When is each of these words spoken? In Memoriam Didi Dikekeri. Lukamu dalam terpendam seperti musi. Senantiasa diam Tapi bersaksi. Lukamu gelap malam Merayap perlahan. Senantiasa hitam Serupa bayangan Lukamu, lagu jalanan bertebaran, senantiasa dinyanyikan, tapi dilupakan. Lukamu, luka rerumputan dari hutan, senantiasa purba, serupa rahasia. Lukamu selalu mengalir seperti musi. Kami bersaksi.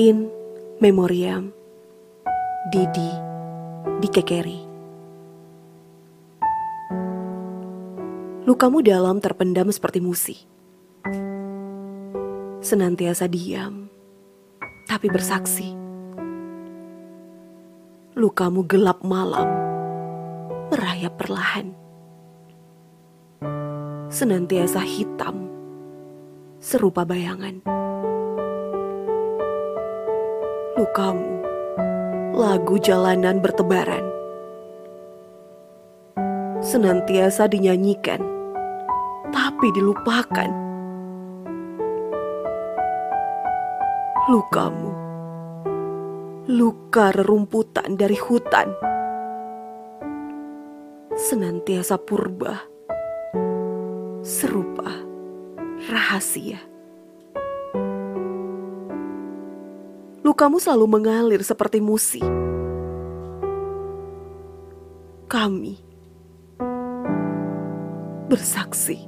In 0.00 0.32
Memoriam 0.80 1.52
Didi 2.72 3.12
Dikekeri. 4.00 4.64
Lukamu 8.48 8.80
dalam 8.80 9.20
terpendam 9.20 9.68
seperti 9.68 10.00
musi. 10.00 10.40
Senantiasa 12.64 13.28
diam 13.28 13.92
Tapi 14.88 15.12
bersaksi. 15.12 15.68
Lukamu 18.16 18.64
gelap 18.64 19.04
malam 19.04 19.52
Merayap 20.72 21.20
perlahan. 21.20 21.76
Senantiasa 24.08 24.80
hitam 24.80 25.44
Serupa 26.56 27.04
bayangan 27.04 27.80
Lukamu, 30.80 31.44
lagu 32.32 32.80
jalanan 32.80 33.44
bertebaran, 33.44 34.00
senantiasa 36.64 37.44
dinyanyikan, 37.52 38.24
tapi 39.28 39.68
dilupakan. 39.76 40.48
Lukamu, 44.32 44.88
luka 46.48 47.12
rerumputan 47.12 48.00
dari 48.00 48.16
hutan, 48.16 48.72
senantiasa 51.12 52.00
purba, 52.00 52.56
serupa 54.24 54.88
rahasia. 55.92 56.69
Lukamu 60.40 60.56
selalu 60.56 60.86
mengalir 60.88 61.44
seperti 61.44 61.84
musi. 61.84 62.24
Kami 65.28 65.76
bersaksi. 68.24 69.04